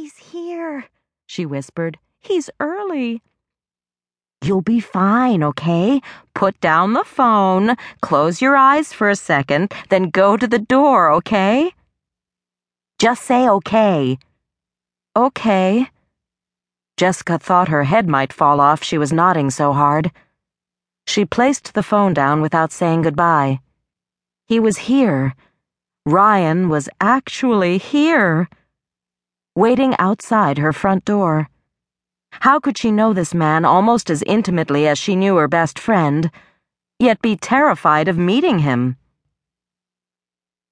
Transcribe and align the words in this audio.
He's 0.00 0.30
here, 0.30 0.84
she 1.26 1.44
whispered. 1.44 1.98
He's 2.20 2.50
early. 2.60 3.20
You'll 4.40 4.62
be 4.62 4.78
fine, 4.78 5.42
okay? 5.42 6.00
Put 6.36 6.60
down 6.60 6.92
the 6.92 7.02
phone, 7.02 7.74
close 8.00 8.40
your 8.40 8.54
eyes 8.54 8.92
for 8.92 9.10
a 9.10 9.16
second, 9.16 9.74
then 9.88 10.10
go 10.10 10.36
to 10.36 10.46
the 10.46 10.60
door, 10.60 11.10
okay? 11.10 11.72
Just 13.00 13.24
say 13.24 13.48
okay. 13.48 14.18
Okay. 15.16 15.88
Jessica 16.96 17.36
thought 17.36 17.66
her 17.66 17.82
head 17.82 18.06
might 18.06 18.32
fall 18.32 18.60
off, 18.60 18.84
she 18.84 18.98
was 18.98 19.12
nodding 19.12 19.50
so 19.50 19.72
hard. 19.72 20.12
She 21.08 21.24
placed 21.24 21.74
the 21.74 21.82
phone 21.82 22.14
down 22.14 22.40
without 22.40 22.70
saying 22.70 23.02
goodbye. 23.02 23.58
He 24.46 24.60
was 24.60 24.86
here. 24.86 25.34
Ryan 26.06 26.68
was 26.68 26.88
actually 27.00 27.78
here. 27.78 28.48
Waiting 29.58 29.96
outside 29.98 30.58
her 30.58 30.72
front 30.72 31.04
door. 31.04 31.48
How 32.30 32.60
could 32.60 32.78
she 32.78 32.92
know 32.92 33.12
this 33.12 33.34
man 33.34 33.64
almost 33.64 34.08
as 34.08 34.22
intimately 34.22 34.86
as 34.86 34.98
she 34.98 35.16
knew 35.16 35.34
her 35.34 35.48
best 35.48 35.80
friend, 35.80 36.30
yet 37.00 37.20
be 37.20 37.34
terrified 37.34 38.06
of 38.06 38.16
meeting 38.16 38.60
him? 38.60 38.96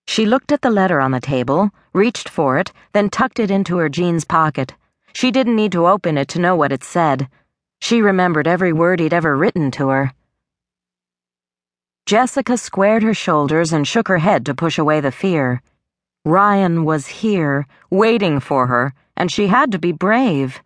She 0.07 0.25
looked 0.25 0.53
at 0.53 0.63
the 0.63 0.71
letter 0.71 1.01
on 1.01 1.11
the 1.11 1.19
table, 1.19 1.73
reached 1.93 2.29
for 2.29 2.59
it, 2.59 2.73
then 2.93 3.11
tucked 3.11 3.41
it 3.41 3.51
into 3.51 3.77
her 3.79 3.89
jeans 3.89 4.25
pocket. 4.25 4.75
She 5.13 5.33
didn't 5.33 5.57
need 5.57 5.73
to 5.73 5.89
open 5.89 6.17
it 6.17 6.29
to 6.29 6.39
know 6.39 6.55
what 6.55 6.71
it 6.71 6.85
said. 6.85 7.29
She 7.81 8.01
remembered 8.01 8.47
every 8.47 8.73
word 8.73 9.01
he'd 9.01 9.13
ever 9.13 9.37
written 9.37 9.73
to 9.73 9.89
her. 9.89 10.15
Jessica 12.07 12.57
squared 12.57 13.03
her 13.03 13.15
shoulders 13.15 13.73
and 13.73 13.85
shook 13.85 14.07
her 14.07 14.19
head 14.19 14.47
to 14.47 14.55
push 14.55 14.79
away 14.79 15.01
the 15.01 15.11
fear. 15.11 15.61
Ryan 16.27 16.85
was 16.85 17.07
here, 17.07 17.69
waiting 17.89 18.41
for 18.41 18.67
her, 18.67 18.93
and 19.17 19.31
she 19.31 19.47
had 19.47 19.71
to 19.71 19.79
be 19.79 19.93
brave. 19.93 20.61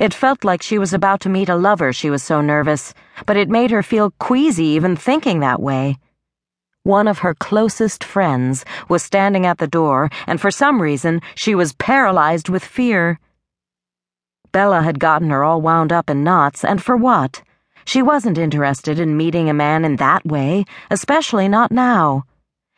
It 0.00 0.12
felt 0.12 0.42
like 0.42 0.62
she 0.62 0.80
was 0.80 0.92
about 0.92 1.20
to 1.20 1.28
meet 1.28 1.48
a 1.48 1.54
lover, 1.54 1.92
she 1.92 2.10
was 2.10 2.24
so 2.24 2.40
nervous, 2.40 2.92
but 3.24 3.36
it 3.36 3.48
made 3.48 3.70
her 3.70 3.84
feel 3.84 4.10
queasy 4.18 4.64
even 4.64 4.96
thinking 4.96 5.38
that 5.38 5.62
way. 5.62 5.98
One 6.82 7.06
of 7.06 7.20
her 7.20 7.36
closest 7.36 8.02
friends 8.02 8.64
was 8.88 9.04
standing 9.04 9.46
at 9.46 9.58
the 9.58 9.68
door, 9.68 10.10
and 10.26 10.40
for 10.40 10.50
some 10.50 10.82
reason, 10.82 11.20
she 11.36 11.54
was 11.54 11.74
paralyzed 11.74 12.48
with 12.48 12.64
fear. 12.64 13.20
Bella 14.50 14.82
had 14.82 14.98
gotten 14.98 15.30
her 15.30 15.44
all 15.44 15.60
wound 15.60 15.92
up 15.92 16.10
in 16.10 16.24
knots, 16.24 16.64
and 16.64 16.82
for 16.82 16.96
what? 16.96 17.42
She 17.84 18.02
wasn't 18.02 18.38
interested 18.38 18.98
in 18.98 19.16
meeting 19.16 19.48
a 19.48 19.54
man 19.54 19.84
in 19.84 19.96
that 19.96 20.26
way, 20.26 20.64
especially 20.90 21.46
not 21.46 21.70
now. 21.70 22.24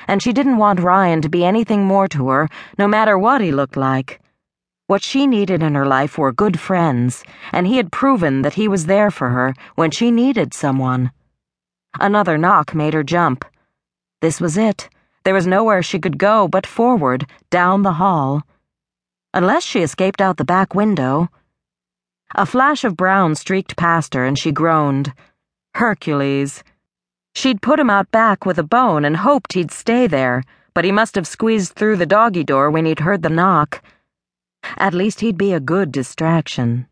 And 0.09 0.23
she 0.23 0.33
didn't 0.33 0.59
want 0.59 0.81
Ryan 0.81 1.21
to 1.23 1.29
be 1.29 1.45
anything 1.45 1.85
more 1.85 2.09
to 2.09 2.29
her, 2.29 2.49
no 2.79 2.87
matter 2.87 3.19
what 3.19 3.41
he 3.41 3.53
looked 3.53 3.77
like. 3.77 4.21
What 4.87 5.03
she 5.03 5.27
needed 5.27 5.63
in 5.63 5.75
her 5.75 5.87
life 5.87 6.17
were 6.17 6.33
good 6.33 6.61
friends, 6.61 7.25
and 7.53 7.67
he 7.67 7.77
had 7.77 7.91
proven 7.91 8.43
that 8.43 8.55
he 8.55 8.69
was 8.69 8.87
there 8.87 9.11
for 9.11 9.31
her 9.31 9.55
when 9.75 9.91
she 9.91 10.13
needed 10.13 10.55
someone. 10.55 11.11
Another 11.99 12.39
knock 12.39 12.75
made 12.75 12.95
her 12.95 13.03
jump. 13.03 13.45
This 14.21 14.41
was 14.41 14.57
it. 14.57 14.89
There 15.25 15.35
was 15.35 15.47
nowhere 15.47 15.83
she 15.83 15.99
could 15.99 16.19
go 16.19 16.47
but 16.47 16.67
forward, 16.67 17.27
down 17.51 17.83
the 17.83 17.95
hall. 17.95 18.43
Unless 19.35 19.65
she 19.65 19.83
escaped 19.83 20.21
out 20.21 20.37
the 20.37 20.45
back 20.45 20.73
window. 20.73 21.29
A 22.37 22.47
flash 22.47 22.85
of 22.85 22.97
brown 22.97 23.35
streaked 23.35 23.77
past 23.77 24.15
her, 24.15 24.25
and 24.25 24.39
she 24.39 24.53
groaned. 24.53 25.13
Hercules. 25.75 26.63
She'd 27.37 27.61
put 27.61 27.79
him 27.79 27.91
out 27.91 28.11
back 28.11 28.47
with 28.47 28.57
a 28.59 28.63
bone 28.63 29.05
and 29.05 29.19
hoped 29.19 29.53
he'd 29.53 29.71
stay 29.71 30.07
there, 30.07 30.43
but 30.73 30.87
he 30.87 30.91
must 30.91 31.15
have 31.17 31.27
squeezed 31.27 31.75
through 31.75 31.97
the 31.97 32.07
doggy 32.07 32.43
door 32.43 32.71
when 32.71 32.87
he'd 32.87 33.01
heard 33.01 33.21
the 33.21 33.29
knock. 33.29 33.83
At 34.79 34.95
least 34.95 35.21
he'd 35.21 35.37
be 35.37 35.53
a 35.53 35.61
good 35.61 35.93
distraction. 35.93 36.87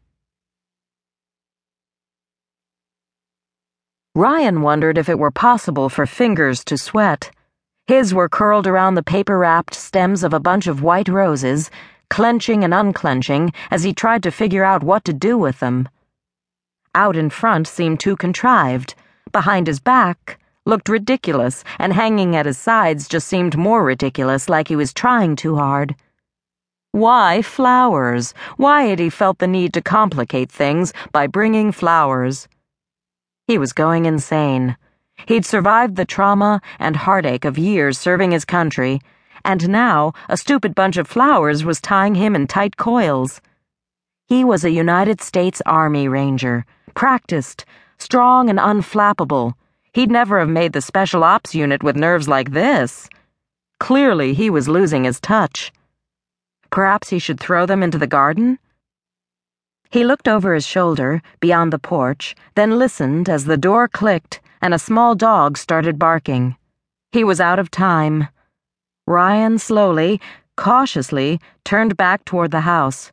Ryan 4.14 4.60
wondered 4.60 4.98
if 4.98 5.08
it 5.08 5.18
were 5.18 5.30
possible 5.30 5.88
for 5.88 6.04
fingers 6.04 6.62
to 6.64 6.76
sweat. 6.76 7.30
His 7.86 8.12
were 8.12 8.28
curled 8.28 8.66
around 8.66 8.96
the 8.96 9.02
paper 9.02 9.38
wrapped 9.38 9.74
stems 9.74 10.22
of 10.22 10.34
a 10.34 10.40
bunch 10.40 10.66
of 10.66 10.82
white 10.82 11.08
roses, 11.08 11.70
clenching 12.10 12.62
and 12.62 12.74
unclenching 12.74 13.50
as 13.70 13.82
he 13.82 13.94
tried 13.94 14.22
to 14.24 14.30
figure 14.30 14.62
out 14.62 14.84
what 14.84 15.06
to 15.06 15.14
do 15.14 15.38
with 15.38 15.60
them. 15.60 15.88
Out 16.94 17.16
in 17.16 17.30
front 17.30 17.66
seemed 17.66 17.98
too 17.98 18.14
contrived. 18.14 18.94
Behind 19.32 19.66
his 19.66 19.80
back 19.80 20.38
looked 20.66 20.88
ridiculous, 20.88 21.62
and 21.78 21.92
hanging 21.92 22.34
at 22.36 22.46
his 22.46 22.58
sides 22.58 23.08
just 23.08 23.26
seemed 23.26 23.56
more 23.56 23.84
ridiculous, 23.84 24.48
like 24.48 24.68
he 24.68 24.76
was 24.76 24.94
trying 24.94 25.36
too 25.36 25.56
hard. 25.56 25.94
Why 26.92 27.42
flowers? 27.42 28.32
Why 28.56 28.84
had 28.84 28.98
he 28.98 29.10
felt 29.10 29.38
the 29.38 29.46
need 29.46 29.74
to 29.74 29.82
complicate 29.82 30.50
things 30.50 30.92
by 31.12 31.26
bringing 31.26 31.72
flowers? 31.72 32.48
He 33.46 33.58
was 33.58 33.72
going 33.72 34.06
insane. 34.06 34.76
He'd 35.26 35.44
survived 35.44 35.96
the 35.96 36.04
trauma 36.04 36.60
and 36.78 36.96
heartache 36.96 37.44
of 37.44 37.58
years 37.58 37.98
serving 37.98 38.30
his 38.30 38.44
country, 38.44 39.00
and 39.44 39.68
now 39.68 40.12
a 40.28 40.36
stupid 40.36 40.74
bunch 40.74 40.96
of 40.96 41.08
flowers 41.08 41.64
was 41.64 41.80
tying 41.80 42.14
him 42.14 42.34
in 42.34 42.46
tight 42.46 42.76
coils. 42.76 43.40
He 44.26 44.44
was 44.44 44.64
a 44.64 44.70
United 44.70 45.20
States 45.20 45.60
Army 45.66 46.08
Ranger, 46.08 46.64
practiced, 46.94 47.64
strong 47.98 48.50
and 48.50 48.58
unflappable. 48.58 49.54
He'd 49.92 50.10
never 50.10 50.38
have 50.40 50.48
made 50.48 50.72
the 50.72 50.80
Special 50.80 51.22
Ops 51.22 51.54
unit 51.54 51.82
with 51.82 51.96
nerves 51.96 52.28
like 52.28 52.50
this. 52.50 53.08
Clearly, 53.78 54.34
he 54.34 54.50
was 54.50 54.68
losing 54.68 55.04
his 55.04 55.20
touch. 55.20 55.72
Perhaps 56.70 57.10
he 57.10 57.18
should 57.18 57.38
throw 57.38 57.66
them 57.66 57.82
into 57.82 57.98
the 57.98 58.06
garden? 58.06 58.58
He 59.90 60.04
looked 60.04 60.26
over 60.26 60.54
his 60.54 60.66
shoulder, 60.66 61.22
beyond 61.38 61.72
the 61.72 61.78
porch, 61.78 62.34
then 62.56 62.78
listened 62.78 63.28
as 63.28 63.44
the 63.44 63.56
door 63.56 63.86
clicked 63.86 64.40
and 64.60 64.72
a 64.72 64.78
small 64.78 65.14
dog 65.14 65.58
started 65.58 65.98
barking. 65.98 66.56
He 67.12 67.22
was 67.22 67.38
out 67.38 67.58
of 67.58 67.70
time. 67.70 68.28
Ryan 69.06 69.58
slowly, 69.58 70.20
cautiously, 70.56 71.38
turned 71.64 71.98
back 71.98 72.24
toward 72.24 72.50
the 72.50 72.62
house. 72.62 73.12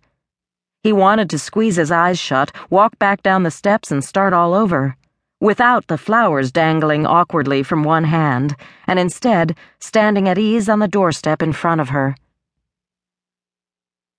He 0.84 0.92
wanted 0.92 1.30
to 1.30 1.40
squeeze 1.40 1.76
his 1.76 1.92
eyes 1.92 2.18
shut, 2.18 2.52
walk 2.70 2.98
back 2.98 3.22
down 3.22 3.44
the 3.44 3.52
steps, 3.52 3.92
and 3.92 4.04
start 4.04 4.34
all 4.34 4.56
over, 4.56 4.96
without 5.40 5.88
the 5.88 5.98
flowers 5.98 6.52
dangling 6.52 7.06
awkwardly 7.06 7.62
from 7.62 7.84
one 7.84 8.06
hand, 8.06 8.56
and 8.88 8.98
instead 8.98 9.56
standing 9.80 10.28
at 10.28 10.40
ease 10.40 10.68
on 10.68 10.80
the 10.80 10.88
doorstep 10.88 11.44
in 11.44 11.54
front 11.54 11.82
of 11.82 11.90
her. 11.90 12.16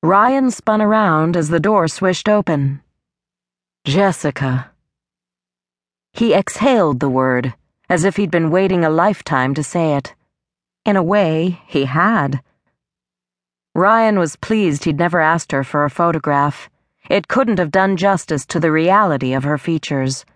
Ryan 0.04 0.50
spun 0.50 0.80
around 0.80 1.36
as 1.36 1.48
the 1.48 1.60
door 1.60 1.88
swished 1.88 2.28
open. 2.28 2.80
Jessica. 3.84 4.70
He 6.12 6.34
exhaled 6.34 7.00
the 7.00 7.08
word, 7.08 7.54
as 7.88 8.04
if 8.04 8.16
he'd 8.16 8.30
been 8.30 8.50
waiting 8.50 8.84
a 8.84 8.90
lifetime 8.90 9.54
to 9.54 9.64
say 9.64 9.94
it. 9.94 10.14
In 10.84 10.96
a 10.96 11.02
way, 11.02 11.60
he 11.66 11.86
had. 11.86 12.40
Ryan 13.74 14.18
was 14.18 14.36
pleased 14.36 14.84
he'd 14.84 14.98
never 14.98 15.20
asked 15.20 15.50
her 15.52 15.64
for 15.64 15.84
a 15.84 15.90
photograph. 15.90 16.68
It 17.08 17.28
couldn't 17.28 17.58
have 17.58 17.70
done 17.70 17.96
justice 17.96 18.44
to 18.46 18.60
the 18.60 18.70
reality 18.70 19.32
of 19.32 19.44
her 19.44 19.56
features. 19.56 20.26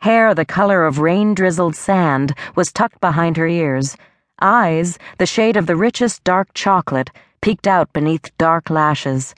Hair 0.00 0.34
the 0.34 0.44
color 0.44 0.84
of 0.84 0.98
rain 0.98 1.34
drizzled 1.34 1.74
sand 1.74 2.34
was 2.54 2.72
tucked 2.72 3.00
behind 3.00 3.38
her 3.38 3.48
ears, 3.48 3.96
eyes 4.42 4.98
the 5.18 5.26
shade 5.26 5.56
of 5.56 5.66
the 5.66 5.76
richest 5.76 6.22
dark 6.22 6.48
chocolate 6.52 7.10
peeked 7.40 7.66
out 7.66 7.92
beneath 7.94 8.36
dark 8.36 8.68
lashes. 8.68 9.34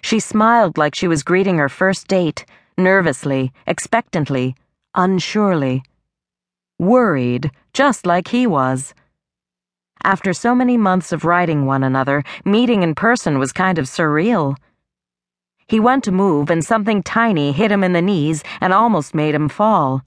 She 0.00 0.20
smiled 0.20 0.78
like 0.78 0.94
she 0.94 1.08
was 1.08 1.24
greeting 1.24 1.58
her 1.58 1.68
first 1.68 2.06
date, 2.06 2.46
nervously, 2.78 3.52
expectantly, 3.66 4.54
unsurely. 4.94 5.82
Worried, 6.78 7.50
just 7.72 8.06
like 8.06 8.28
he 8.28 8.46
was. 8.46 8.94
After 10.02 10.32
so 10.32 10.54
many 10.54 10.76
months 10.76 11.12
of 11.12 11.24
writing 11.24 11.66
one 11.66 11.82
another, 11.82 12.24
meeting 12.44 12.82
in 12.82 12.94
person 12.94 13.38
was 13.38 13.52
kind 13.52 13.78
of 13.78 13.84
surreal. 13.84 14.56
He 15.68 15.78
went 15.78 16.04
to 16.04 16.12
move, 16.12 16.50
and 16.50 16.64
something 16.64 17.02
tiny 17.02 17.52
hit 17.52 17.70
him 17.70 17.84
in 17.84 17.92
the 17.92 18.02
knees 18.02 18.42
and 18.60 18.72
almost 18.72 19.14
made 19.14 19.34
him 19.34 19.48
fall. 19.48 20.02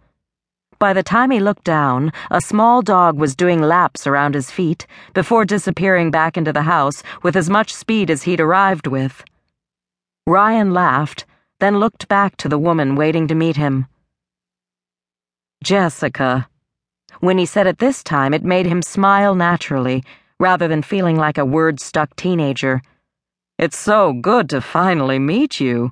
By 0.79 0.93
the 0.93 1.03
time 1.03 1.31
he 1.31 1.39
looked 1.39 1.63
down, 1.63 2.11
a 2.29 2.41
small 2.41 2.81
dog 2.81 3.17
was 3.17 3.35
doing 3.35 3.61
laps 3.61 4.05
around 4.05 4.35
his 4.35 4.51
feet 4.51 4.85
before 5.13 5.45
disappearing 5.45 6.11
back 6.11 6.35
into 6.35 6.51
the 6.51 6.63
house 6.63 7.03
with 7.21 7.37
as 7.37 7.49
much 7.49 7.73
speed 7.73 8.09
as 8.09 8.23
he'd 8.23 8.41
arrived 8.41 8.87
with. 8.87 9.23
Ryan 10.27 10.73
laughed, 10.73 11.25
then 11.59 11.79
looked 11.79 12.07
back 12.07 12.35
to 12.37 12.49
the 12.49 12.57
woman 12.57 12.95
waiting 12.95 13.27
to 13.27 13.35
meet 13.35 13.55
him. 13.55 13.87
Jessica. 15.63 16.49
When 17.19 17.37
he 17.37 17.45
said 17.45 17.67
it 17.67 17.79
this 17.79 18.03
time, 18.03 18.33
it 18.33 18.43
made 18.43 18.65
him 18.65 18.81
smile 18.81 19.35
naturally, 19.35 20.03
rather 20.39 20.67
than 20.67 20.81
feeling 20.81 21.17
like 21.17 21.37
a 21.37 21.45
word 21.45 21.79
stuck 21.79 22.15
teenager. 22.15 22.81
It's 23.57 23.77
so 23.77 24.13
good 24.13 24.49
to 24.49 24.61
finally 24.61 25.19
meet 25.19 25.59
you. 25.59 25.91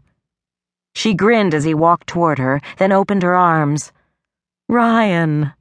She 0.94 1.14
grinned 1.14 1.54
as 1.54 1.64
he 1.64 1.74
walked 1.74 2.08
toward 2.08 2.38
her, 2.40 2.60
then 2.78 2.92
opened 2.92 3.24
her 3.24 3.36
arms. 3.36 3.92
Ryan. 4.68 5.54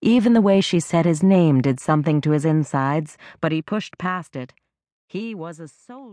Even 0.00 0.32
the 0.32 0.40
way 0.40 0.60
she 0.60 0.80
said 0.80 1.04
his 1.04 1.22
name 1.22 1.60
did 1.60 1.78
something 1.78 2.20
to 2.22 2.32
his 2.32 2.44
insides, 2.44 3.16
but 3.40 3.52
he 3.52 3.62
pushed 3.62 3.98
past 3.98 4.34
it. 4.34 4.52
He 5.06 5.34
was 5.34 5.60
a 5.60 5.68
soldier. 5.68 6.10